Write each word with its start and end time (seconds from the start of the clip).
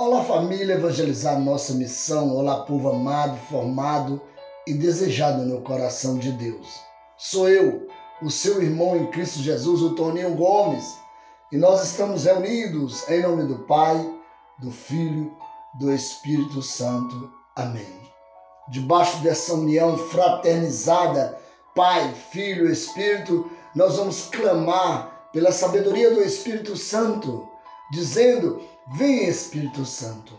Olá, 0.00 0.22
família, 0.22 0.76
evangelizar 0.76 1.40
nossa 1.40 1.74
missão. 1.74 2.32
Olá, 2.36 2.60
povo 2.60 2.88
amado, 2.88 3.36
formado 3.50 4.22
e 4.64 4.72
desejado 4.72 5.44
no 5.44 5.60
coração 5.62 6.18
de 6.18 6.30
Deus. 6.30 6.68
Sou 7.16 7.48
eu, 7.48 7.88
o 8.22 8.30
seu 8.30 8.62
irmão 8.62 8.96
em 8.96 9.10
Cristo 9.10 9.40
Jesus, 9.40 9.82
o 9.82 9.96
Toninho 9.96 10.36
Gomes, 10.36 10.96
e 11.50 11.56
nós 11.56 11.82
estamos 11.82 12.26
reunidos 12.26 13.08
em 13.08 13.22
nome 13.22 13.42
do 13.42 13.58
Pai, 13.64 14.08
do 14.60 14.70
Filho, 14.70 15.36
do 15.80 15.92
Espírito 15.92 16.62
Santo. 16.62 17.32
Amém. 17.56 18.00
Debaixo 18.68 19.18
dessa 19.18 19.52
união 19.54 19.98
fraternizada, 19.98 21.36
Pai, 21.74 22.14
Filho, 22.30 22.70
Espírito, 22.70 23.50
nós 23.74 23.96
vamos 23.96 24.26
clamar 24.26 25.28
pela 25.32 25.50
sabedoria 25.50 26.14
do 26.14 26.22
Espírito 26.22 26.76
Santo, 26.76 27.48
dizendo 27.90 28.62
Vem 28.90 29.28
Espírito 29.28 29.84
Santo, 29.84 30.32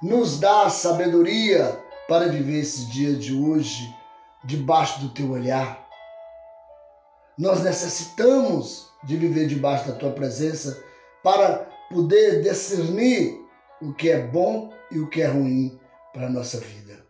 nos 0.00 0.40
dá 0.40 0.70
sabedoria 0.70 1.78
para 2.08 2.28
viver 2.28 2.60
esse 2.60 2.86
dia 2.86 3.12
de 3.12 3.34
hoje 3.34 3.94
debaixo 4.44 4.98
do 5.00 5.10
teu 5.10 5.30
olhar. 5.30 5.86
Nós 7.36 7.62
necessitamos 7.62 8.88
de 9.04 9.18
viver 9.18 9.46
debaixo 9.46 9.88
da 9.88 9.98
tua 9.98 10.10
presença 10.12 10.82
para 11.22 11.68
poder 11.90 12.40
discernir 12.40 13.38
o 13.82 13.92
que 13.92 14.10
é 14.10 14.26
bom 14.26 14.72
e 14.90 14.98
o 14.98 15.10
que 15.10 15.20
é 15.20 15.26
ruim 15.26 15.78
para 16.14 16.28
a 16.28 16.30
nossa 16.30 16.58
vida. 16.60 17.04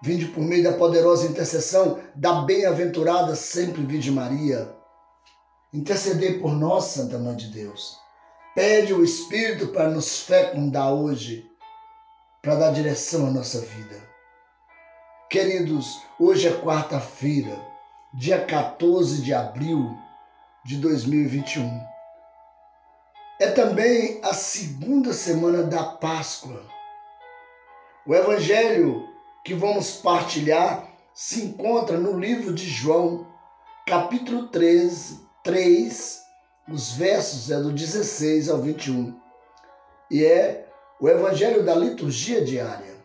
Vinde 0.00 0.26
por 0.26 0.44
meio 0.44 0.62
da 0.62 0.74
poderosa 0.74 1.26
intercessão 1.26 1.98
da 2.14 2.42
bem-aventurada 2.42 3.34
sempre 3.34 3.84
Virgem 3.84 4.12
Maria. 4.12 4.72
Interceder 5.74 6.40
por 6.40 6.52
nós, 6.52 6.84
Santa 6.84 7.18
Mãe 7.18 7.34
de 7.34 7.48
Deus 7.48 8.05
Pede 8.56 8.94
o 8.94 9.04
Espírito 9.04 9.68
para 9.68 9.90
nos 9.90 10.20
fecundar 10.20 10.90
hoje, 10.90 11.46
para 12.40 12.54
dar 12.54 12.72
direção 12.72 13.26
à 13.26 13.30
nossa 13.30 13.60
vida. 13.60 14.02
Queridos, 15.28 16.00
hoje 16.18 16.48
é 16.48 16.52
quarta-feira, 16.62 17.54
dia 18.14 18.42
14 18.42 19.20
de 19.20 19.34
abril 19.34 19.94
de 20.64 20.78
2021. 20.78 21.86
É 23.38 23.50
também 23.50 24.20
a 24.22 24.32
segunda 24.32 25.12
semana 25.12 25.62
da 25.62 25.84
Páscoa. 25.84 26.64
O 28.06 28.14
evangelho 28.14 29.06
que 29.44 29.52
vamos 29.52 29.98
partilhar 29.98 30.88
se 31.12 31.44
encontra 31.44 31.98
no 31.98 32.18
livro 32.18 32.54
de 32.54 32.64
João, 32.66 33.26
capítulo 33.86 34.48
13, 34.48 35.20
3, 35.44 36.25
os 36.68 36.92
versos 36.92 37.50
é 37.50 37.60
do 37.60 37.72
16 37.72 38.48
ao 38.48 38.58
21 38.58 39.16
e 40.10 40.24
é 40.24 40.68
o 41.00 41.08
Evangelho 41.08 41.64
da 41.64 41.74
Liturgia 41.74 42.44
Diária. 42.44 42.96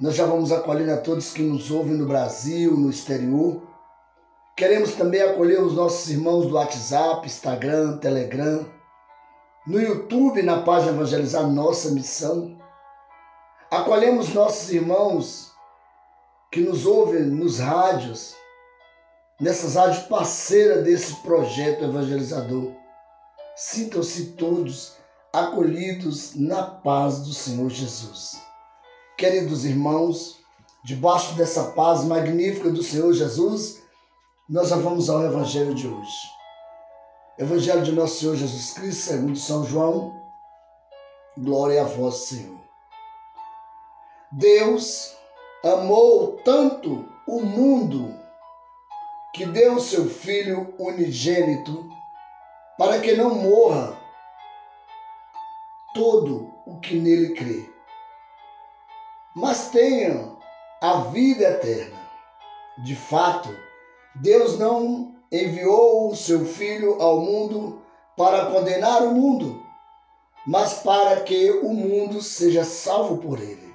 Nós 0.00 0.16
já 0.16 0.26
vamos 0.26 0.50
acolhendo 0.50 0.92
a 0.92 0.96
todos 0.96 1.32
que 1.32 1.42
nos 1.42 1.70
ouvem 1.70 1.94
no 1.94 2.06
Brasil, 2.06 2.76
no 2.76 2.90
exterior. 2.90 3.62
Queremos 4.56 4.94
também 4.94 5.20
acolher 5.20 5.60
os 5.60 5.74
nossos 5.74 6.10
irmãos 6.10 6.46
do 6.46 6.54
WhatsApp, 6.54 7.26
Instagram, 7.26 7.98
Telegram, 7.98 8.66
no 9.66 9.80
YouTube, 9.80 10.42
na 10.42 10.62
página 10.62 10.92
Evangelizar 10.92 11.48
Nossa 11.48 11.90
Missão. 11.90 12.58
Acolhemos 13.70 14.34
nossos 14.34 14.72
irmãos 14.72 15.52
que 16.50 16.60
nos 16.60 16.86
ouvem 16.86 17.22
nos 17.22 17.58
rádios, 17.58 18.34
nessas 19.40 19.74
rádios 19.74 20.04
parceiras 20.04 20.84
desse 20.84 21.14
projeto 21.16 21.84
evangelizador. 21.84 22.72
Sintam-se 23.56 24.32
todos 24.32 24.96
acolhidos 25.32 26.34
na 26.34 26.62
paz 26.62 27.20
do 27.20 27.32
Senhor 27.32 27.68
Jesus. 27.70 28.40
Queridos 29.16 29.64
irmãos, 29.64 30.38
debaixo 30.84 31.34
dessa 31.34 31.64
paz 31.72 32.04
magnífica 32.04 32.70
do 32.70 32.82
Senhor 32.82 33.12
Jesus, 33.12 33.82
nós 34.48 34.68
já 34.68 34.76
vamos 34.76 35.10
ao 35.10 35.22
Evangelho 35.24 35.74
de 35.74 35.86
hoje. 35.86 36.16
Evangelho 37.38 37.82
de 37.82 37.92
nosso 37.92 38.20
Senhor 38.20 38.36
Jesus 38.36 38.72
Cristo, 38.72 39.02
segundo 39.02 39.38
São 39.38 39.64
João. 39.64 40.16
Glória 41.36 41.82
a 41.82 41.84
vós, 41.84 42.14
Senhor. 42.28 42.58
Deus 44.32 45.14
amou 45.64 46.40
tanto 46.44 47.08
o 47.26 47.42
mundo 47.42 48.14
que 49.38 49.46
deu 49.46 49.78
seu 49.78 50.10
Filho 50.10 50.74
unigênito 50.80 51.88
para 52.76 52.98
que 52.98 53.14
não 53.14 53.36
morra 53.36 53.96
todo 55.94 56.52
o 56.66 56.80
que 56.80 56.98
nele 56.98 57.34
crê, 57.34 57.70
mas 59.36 59.68
tenha 59.70 60.36
a 60.80 61.02
vida 61.02 61.50
eterna. 61.50 61.96
De 62.78 62.96
fato, 62.96 63.48
Deus 64.16 64.58
não 64.58 65.14
enviou 65.30 66.10
o 66.10 66.16
seu 66.16 66.44
Filho 66.44 67.00
ao 67.00 67.20
mundo 67.20 67.80
para 68.16 68.46
condenar 68.46 69.04
o 69.04 69.14
mundo, 69.14 69.62
mas 70.48 70.74
para 70.80 71.20
que 71.20 71.52
o 71.52 71.72
mundo 71.72 72.20
seja 72.20 72.64
salvo 72.64 73.18
por 73.18 73.38
ele. 73.38 73.72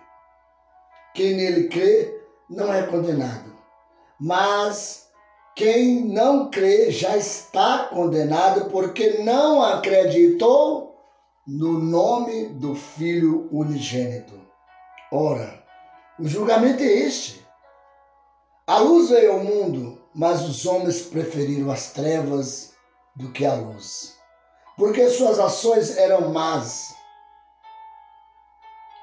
Quem 1.14 1.36
nele 1.36 1.70
crê 1.70 2.22
não 2.50 2.74
é 2.74 2.86
condenado, 2.86 3.56
mas 4.20 5.03
quem 5.56 6.06
não 6.06 6.50
crê 6.50 6.90
já 6.90 7.16
está 7.16 7.86
condenado 7.86 8.72
porque 8.72 9.20
não 9.20 9.62
acreditou 9.62 10.96
no 11.46 11.78
nome 11.78 12.50
do 12.50 12.74
Filho 12.74 13.48
unigênito. 13.52 14.40
Ora, 15.12 15.64
o 16.20 16.28
julgamento 16.28 16.82
é 16.82 16.88
este. 16.88 17.46
A 18.66 18.80
luz 18.80 19.10
veio 19.10 19.34
ao 19.34 19.40
mundo, 19.44 20.02
mas 20.16 20.42
os 20.42 20.66
homens 20.66 21.04
preferiram 21.04 21.70
as 21.70 21.92
trevas 21.92 22.74
do 23.16 23.32
que 23.32 23.46
a 23.46 23.54
luz, 23.54 24.16
porque 24.76 25.08
suas 25.10 25.38
ações 25.38 25.98
eram 25.98 26.32
más. 26.32 26.96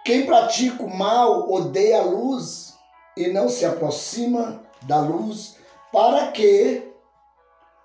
Quem 0.04 0.26
pratica 0.26 0.82
o 0.82 0.96
mal 0.96 1.48
odeia 1.48 2.00
a 2.00 2.04
luz 2.04 2.74
e 3.16 3.28
não 3.28 3.48
se 3.48 3.64
aproxima 3.64 4.64
da 4.82 5.00
luz 5.00 5.59
para 5.92 6.30
que 6.30 6.88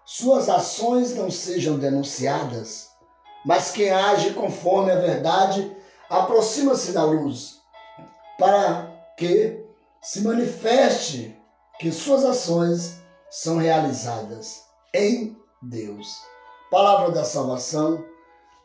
suas 0.05 0.47
ações 0.47 1.15
não 1.15 1.31
sejam 1.31 1.79
denunciadas, 1.79 2.89
mas 3.43 3.71
quem 3.71 3.89
age 3.89 4.33
conforme 4.33 4.91
a 4.91 4.99
verdade 4.99 5.75
aproxima-se 6.09 6.91
da 6.91 7.03
luz, 7.03 7.61
para 8.37 8.91
que 9.17 9.65
se 10.01 10.21
manifeste 10.21 11.35
que 11.79 11.91
suas 11.91 12.23
ações 12.23 13.01
são 13.29 13.57
realizadas 13.57 14.63
em 14.93 15.35
Deus. 15.61 16.21
Palavra 16.69 17.11
da 17.11 17.23
salvação, 17.23 18.05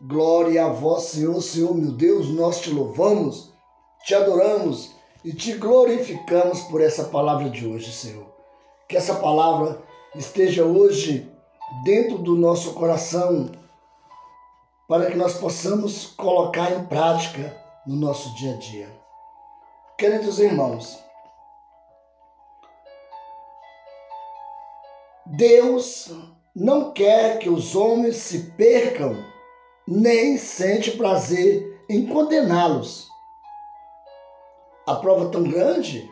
glória 0.02 0.66
a 0.66 0.68
vós, 0.68 1.04
Senhor, 1.04 1.40
Senhor 1.40 1.74
meu 1.74 1.92
Deus, 1.92 2.28
nós 2.28 2.60
te 2.60 2.70
louvamos, 2.70 3.52
te 4.04 4.14
adoramos 4.14 4.90
e 5.24 5.32
te 5.32 5.54
glorificamos 5.54 6.60
por 6.62 6.82
essa 6.82 7.04
palavra 7.04 7.48
de 7.48 7.66
hoje, 7.66 7.90
Senhor 7.90 8.39
que 8.90 8.96
essa 8.96 9.14
palavra 9.14 9.80
esteja 10.16 10.64
hoje 10.64 11.32
dentro 11.84 12.18
do 12.18 12.34
nosso 12.34 12.74
coração, 12.74 13.52
para 14.88 15.08
que 15.08 15.16
nós 15.16 15.38
possamos 15.38 16.06
colocar 16.06 16.72
em 16.72 16.84
prática 16.86 17.56
no 17.86 17.94
nosso 17.94 18.34
dia 18.34 18.52
a 18.52 18.56
dia. 18.56 19.00
Queridos 19.96 20.40
irmãos, 20.40 20.98
Deus 25.24 26.12
não 26.52 26.92
quer 26.92 27.38
que 27.38 27.48
os 27.48 27.76
homens 27.76 28.16
se 28.16 28.50
percam, 28.56 29.24
nem 29.86 30.36
sente 30.36 30.96
prazer 30.96 31.80
em 31.88 32.06
condená-los. 32.06 33.08
A 34.84 34.96
prova 34.96 35.30
tão 35.30 35.44
grande 35.44 36.10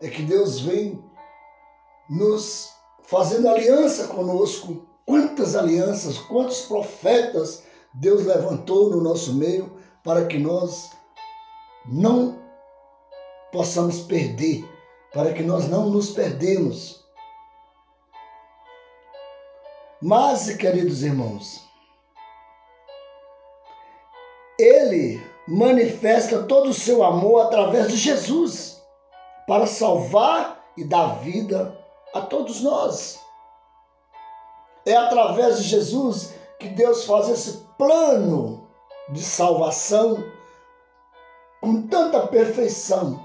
é 0.00 0.08
que 0.08 0.22
Deus 0.22 0.58
vem 0.58 1.11
nos 2.08 2.72
fazendo 3.02 3.48
aliança 3.48 4.08
conosco. 4.08 4.86
Quantas 5.04 5.56
alianças, 5.56 6.18
quantos 6.18 6.62
profetas 6.62 7.64
Deus 7.94 8.24
levantou 8.24 8.90
no 8.90 9.00
nosso 9.00 9.34
meio 9.34 9.76
para 10.02 10.26
que 10.26 10.38
nós 10.38 10.90
não 11.86 12.38
possamos 13.52 14.00
perder, 14.00 14.64
para 15.12 15.32
que 15.32 15.42
nós 15.42 15.68
não 15.68 15.90
nos 15.90 16.10
perdemos. 16.10 17.04
Mas, 20.00 20.50
queridos 20.56 21.02
irmãos, 21.02 21.62
ele 24.58 25.22
manifesta 25.46 26.44
todo 26.44 26.70
o 26.70 26.74
seu 26.74 27.04
amor 27.04 27.46
através 27.46 27.88
de 27.88 27.96
Jesus 27.96 28.82
para 29.46 29.66
salvar 29.66 30.64
e 30.76 30.84
dar 30.84 31.20
vida 31.20 31.81
a 32.14 32.20
todos 32.20 32.60
nós. 32.60 33.20
É 34.84 34.94
através 34.94 35.58
de 35.58 35.64
Jesus 35.64 36.34
que 36.58 36.68
Deus 36.68 37.04
faz 37.04 37.28
esse 37.28 37.64
plano 37.78 38.68
de 39.10 39.22
salvação 39.22 40.22
com 41.60 41.82
tanta 41.82 42.26
perfeição, 42.26 43.22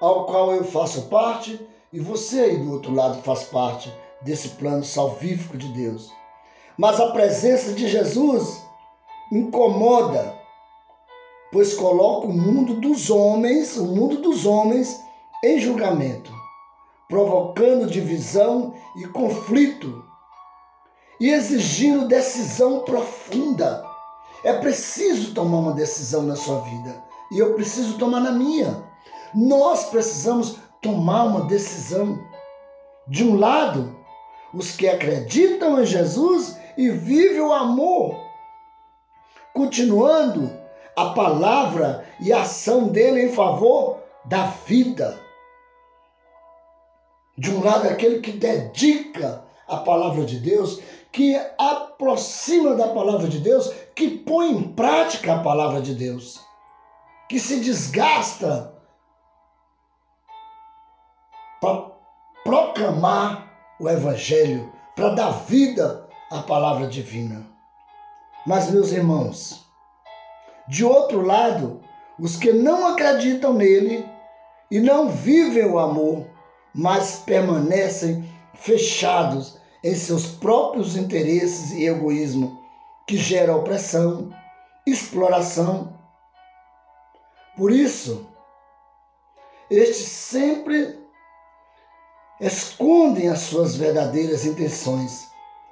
ao 0.00 0.26
qual 0.26 0.52
eu 0.52 0.64
faço 0.64 1.02
parte 1.08 1.60
e 1.92 2.00
você 2.00 2.40
aí 2.40 2.56
do 2.58 2.72
outro 2.72 2.92
lado 2.92 3.22
faz 3.22 3.44
parte 3.44 3.94
desse 4.22 4.50
plano 4.50 4.82
salvífico 4.82 5.56
de 5.56 5.68
Deus. 5.68 6.10
Mas 6.76 6.98
a 6.98 7.12
presença 7.12 7.72
de 7.72 7.86
Jesus 7.86 8.60
incomoda, 9.30 10.34
pois 11.52 11.74
coloca 11.74 12.26
o 12.26 12.32
mundo 12.32 12.80
dos 12.80 13.10
homens, 13.10 13.76
o 13.76 13.84
mundo 13.84 14.16
dos 14.16 14.44
homens, 14.44 15.00
em 15.42 15.60
julgamento, 15.60 16.32
provocando 17.14 17.88
divisão 17.88 18.74
e 18.96 19.06
conflito 19.06 20.04
e 21.20 21.30
exigindo 21.30 22.08
decisão 22.08 22.80
profunda. 22.80 23.86
É 24.42 24.54
preciso 24.54 25.32
tomar 25.32 25.58
uma 25.58 25.74
decisão 25.74 26.22
na 26.24 26.34
sua 26.34 26.62
vida 26.62 27.00
e 27.30 27.38
eu 27.38 27.54
preciso 27.54 27.98
tomar 27.98 28.18
na 28.18 28.32
minha. 28.32 28.82
Nós 29.32 29.84
precisamos 29.90 30.58
tomar 30.82 31.22
uma 31.26 31.42
decisão. 31.42 32.18
De 33.06 33.22
um 33.22 33.38
lado, 33.38 33.94
os 34.52 34.72
que 34.72 34.88
acreditam 34.88 35.80
em 35.80 35.86
Jesus 35.86 36.58
e 36.76 36.90
vivem 36.90 37.42
o 37.42 37.52
amor, 37.52 38.18
continuando 39.52 40.50
a 40.96 41.10
palavra 41.10 42.04
e 42.18 42.32
a 42.32 42.42
ação 42.42 42.88
dele 42.88 43.26
em 43.26 43.32
favor 43.32 44.00
da 44.24 44.46
vida. 44.66 45.23
De 47.36 47.50
um 47.50 47.62
lado, 47.62 47.88
aquele 47.88 48.20
que 48.20 48.32
dedica 48.32 49.44
a 49.66 49.78
palavra 49.78 50.24
de 50.24 50.38
Deus, 50.38 50.80
que 51.10 51.34
aproxima 51.58 52.74
da 52.74 52.88
palavra 52.88 53.28
de 53.28 53.38
Deus, 53.38 53.72
que 53.94 54.18
põe 54.18 54.50
em 54.50 54.62
prática 54.74 55.34
a 55.34 55.42
palavra 55.42 55.80
de 55.80 55.94
Deus, 55.94 56.40
que 57.28 57.40
se 57.40 57.60
desgasta 57.60 58.74
para 61.60 61.92
proclamar 62.44 63.50
o 63.80 63.88
Evangelho, 63.88 64.72
para 64.94 65.10
dar 65.10 65.30
vida 65.46 66.08
à 66.30 66.42
palavra 66.42 66.86
divina. 66.86 67.46
Mas, 68.46 68.70
meus 68.70 68.92
irmãos, 68.92 69.64
de 70.68 70.84
outro 70.84 71.22
lado, 71.22 71.80
os 72.18 72.36
que 72.36 72.52
não 72.52 72.88
acreditam 72.88 73.54
nele 73.54 74.08
e 74.70 74.80
não 74.80 75.08
vivem 75.08 75.66
o 75.66 75.78
amor, 75.78 76.26
mas 76.74 77.16
permanecem 77.20 78.28
fechados 78.54 79.58
em 79.82 79.94
seus 79.94 80.26
próprios 80.26 80.96
interesses 80.96 81.70
e 81.72 81.86
egoísmo, 81.86 82.60
que 83.06 83.16
gera 83.16 83.54
opressão, 83.54 84.30
exploração. 84.86 85.92
Por 87.56 87.70
isso, 87.70 88.26
estes 89.70 90.08
sempre 90.08 90.98
escondem 92.40 93.28
as 93.28 93.40
suas 93.40 93.76
verdadeiras 93.76 94.44
intenções 94.44 95.28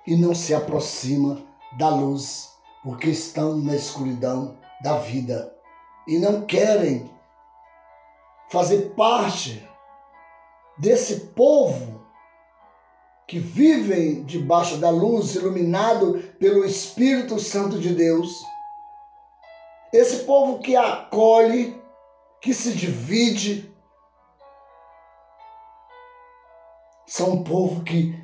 e 0.07 0.15
não 0.15 0.35
se 0.35 0.55
aproximam 0.55 1.45
da 1.79 1.89
luz, 1.89 2.53
porque 2.83 3.11
estão 3.11 3.57
na 3.57 3.75
escuridão 3.75 4.57
da 4.83 4.99
vida 4.99 5.53
e 6.07 6.19
não 6.19 6.43
querem 6.43 7.11
fazer 8.49 8.93
parte 8.95 9.67
desse 10.79 11.21
povo 11.35 12.03
que 13.27 13.39
vivem 13.39 14.25
debaixo 14.25 14.77
da 14.77 14.91
luz, 14.91 15.35
iluminado 15.35 16.19
pelo 16.39 16.65
Espírito 16.65 17.39
Santo 17.39 17.79
de 17.79 17.95
Deus. 17.95 18.45
Esse 19.93 20.25
povo 20.25 20.59
que 20.59 20.77
acolhe, 20.77 21.81
que 22.41 22.53
se 22.53 22.73
divide, 22.73 23.73
são 27.07 27.31
um 27.31 27.45
povo 27.45 27.83
que 27.83 28.19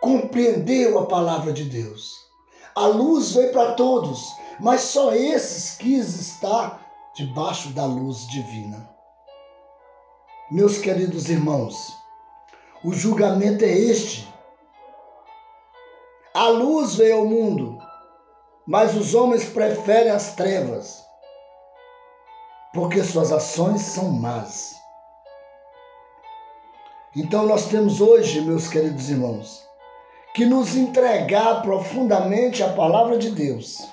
compreendeu 0.00 0.98
a 0.98 1.06
palavra 1.06 1.52
de 1.52 1.64
Deus. 1.64 2.12
A 2.74 2.86
luz 2.86 3.32
veio 3.32 3.52
para 3.52 3.74
todos, 3.74 4.32
mas 4.60 4.82
só 4.82 5.14
esses 5.14 5.76
quis 5.76 6.14
estar 6.18 6.84
debaixo 7.14 7.70
da 7.70 7.84
luz 7.84 8.26
divina. 8.28 8.91
Meus 10.52 10.76
queridos 10.76 11.30
irmãos, 11.30 11.96
o 12.84 12.92
julgamento 12.92 13.64
é 13.64 13.70
este. 13.70 14.28
A 16.34 16.48
luz 16.48 16.96
veio 16.96 17.20
ao 17.20 17.24
mundo, 17.24 17.78
mas 18.66 18.94
os 18.94 19.14
homens 19.14 19.46
preferem 19.46 20.12
as 20.12 20.34
trevas, 20.34 21.02
porque 22.74 23.02
suas 23.02 23.32
ações 23.32 23.80
são 23.80 24.10
más. 24.10 24.74
Então 27.16 27.46
nós 27.46 27.68
temos 27.70 28.02
hoje, 28.02 28.42
meus 28.42 28.68
queridos 28.68 29.08
irmãos, 29.08 29.66
que 30.34 30.44
nos 30.44 30.76
entregar 30.76 31.62
profundamente 31.62 32.62
à 32.62 32.70
palavra 32.74 33.16
de 33.16 33.30
Deus, 33.30 33.88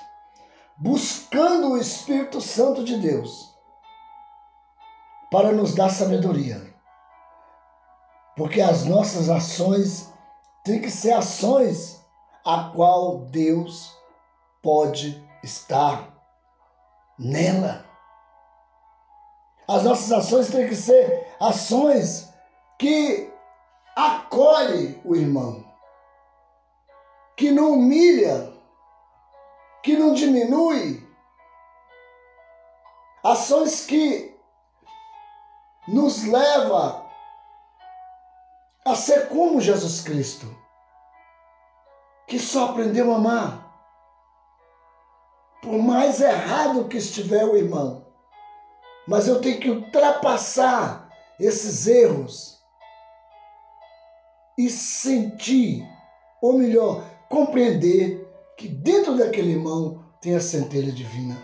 buscando 0.76 1.70
o 1.70 1.78
Espírito 1.78 2.38
Santo 2.38 2.84
de 2.84 2.98
Deus 2.98 3.50
para 5.30 5.52
nos 5.52 5.74
dar 5.74 5.90
sabedoria. 5.90 6.74
Porque 8.36 8.60
as 8.60 8.84
nossas 8.84 9.28
ações 9.28 10.12
têm 10.64 10.80
que 10.80 10.90
ser 10.90 11.12
ações 11.12 12.04
a 12.44 12.70
qual 12.74 13.18
Deus 13.26 13.96
pode 14.62 15.24
estar 15.42 16.08
nela. 17.18 17.84
As 19.68 19.84
nossas 19.84 20.10
ações 20.10 20.50
têm 20.50 20.68
que 20.68 20.74
ser 20.74 21.28
ações 21.38 22.32
que 22.78 23.30
acolhe 23.94 25.00
o 25.04 25.14
irmão, 25.14 25.64
que 27.36 27.50
não 27.50 27.74
humilha, 27.74 28.52
que 29.82 29.96
não 29.96 30.14
diminui, 30.14 31.06
ações 33.22 33.86
que 33.86 34.29
nos 35.88 36.24
leva 36.24 37.06
a 38.84 38.94
ser 38.94 39.28
como 39.28 39.60
Jesus 39.60 40.00
Cristo, 40.00 40.46
que 42.26 42.38
só 42.38 42.70
aprendeu 42.70 43.12
a 43.12 43.16
amar. 43.16 43.70
Por 45.62 45.78
mais 45.78 46.20
errado 46.20 46.88
que 46.88 46.96
estiver 46.96 47.44
o 47.44 47.56
irmão, 47.56 48.06
mas 49.06 49.28
eu 49.28 49.40
tenho 49.40 49.60
que 49.60 49.70
ultrapassar 49.70 51.10
esses 51.38 51.86
erros 51.86 52.60
e 54.56 54.68
sentir, 54.70 55.86
ou 56.40 56.58
melhor, 56.58 57.04
compreender 57.28 58.26
que 58.56 58.68
dentro 58.68 59.16
daquele 59.16 59.52
irmão 59.52 60.04
tem 60.20 60.34
a 60.34 60.40
centelha 60.40 60.92
divina. 60.92 61.36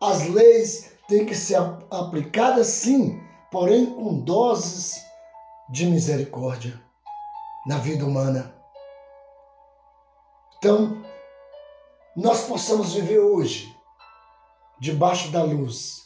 As 0.00 0.28
leis 0.28 0.92
têm 1.10 1.26
que 1.26 1.34
ser 1.34 1.58
aplicadas 1.90 2.68
sim, 2.68 3.20
porém 3.50 3.84
com 3.84 4.20
doses 4.20 5.04
de 5.68 5.86
misericórdia 5.86 6.80
na 7.66 7.78
vida 7.78 8.06
humana. 8.06 8.54
Então, 10.56 11.02
nós 12.16 12.46
possamos 12.46 12.94
viver 12.94 13.18
hoje 13.18 13.76
debaixo 14.78 15.32
da 15.32 15.42
luz, 15.42 16.04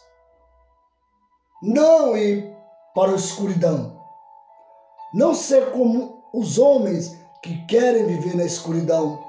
não 1.63 2.17
ir 2.17 2.57
para 2.95 3.13
a 3.13 3.17
escuridão, 3.17 4.01
não 5.13 5.35
ser 5.35 5.71
como 5.73 6.25
os 6.33 6.59
homens 6.59 7.15
que 7.43 7.63
querem 7.67 8.07
viver 8.07 8.37
na 8.37 8.45
escuridão, 8.45 9.23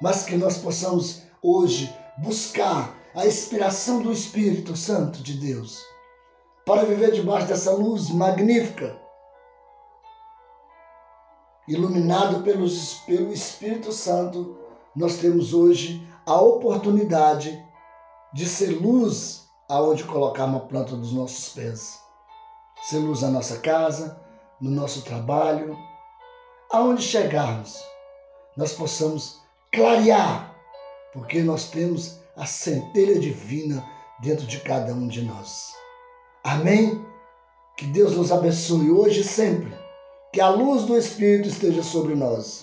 mas 0.00 0.24
que 0.24 0.36
nós 0.36 0.56
possamos 0.56 1.22
hoje 1.42 1.94
buscar 2.16 2.99
a 3.14 3.26
inspiração 3.26 4.02
do 4.02 4.12
Espírito 4.12 4.76
Santo 4.76 5.22
de 5.22 5.34
Deus 5.34 5.82
para 6.64 6.84
viver 6.84 7.10
debaixo 7.10 7.48
dessa 7.48 7.72
luz 7.72 8.10
magnífica, 8.10 8.96
iluminado 11.66 12.42
pelo 12.42 12.64
Espírito 12.64 13.92
Santo, 13.92 14.56
nós 14.94 15.16
temos 15.16 15.52
hoje 15.52 16.06
a 16.26 16.40
oportunidade 16.40 17.60
de 18.32 18.46
ser 18.46 18.80
luz 18.80 19.48
aonde 19.68 20.04
colocar 20.04 20.44
uma 20.44 20.60
planta 20.60 20.96
dos 20.96 21.12
nossos 21.12 21.52
pés. 21.52 21.98
Ser 22.82 22.98
luz 22.98 23.22
na 23.22 23.28
nossa 23.28 23.58
casa, 23.58 24.20
no 24.60 24.70
nosso 24.70 25.02
trabalho, 25.02 25.76
aonde 26.70 27.02
chegarmos, 27.02 27.76
nós 28.56 28.72
possamos 28.72 29.40
clarear, 29.72 30.54
porque 31.12 31.42
nós 31.42 31.68
temos 31.68 32.19
a 32.36 32.46
centelha 32.46 33.18
divina 33.18 33.84
dentro 34.20 34.46
de 34.46 34.60
cada 34.60 34.92
um 34.92 35.06
de 35.06 35.22
nós. 35.22 35.72
Amém? 36.44 37.04
Que 37.76 37.86
Deus 37.86 38.16
nos 38.16 38.32
abençoe 38.32 38.90
hoje 38.90 39.20
e 39.20 39.24
sempre. 39.24 39.72
Que 40.32 40.40
a 40.40 40.48
luz 40.48 40.84
do 40.84 40.96
Espírito 40.96 41.48
esteja 41.48 41.82
sobre 41.82 42.14
nós. 42.14 42.58